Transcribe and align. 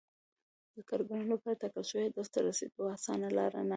د 0.75 0.77
کارګرانو 0.89 1.31
لپاره 1.33 1.59
ټاکل 1.61 1.83
شوي 1.89 2.05
هدف 2.07 2.27
ته 2.33 2.39
رسېدو 2.47 2.83
اسانه 2.95 3.27
لار 3.37 3.51
ناغېړي 3.55 3.67
وه 3.67 3.69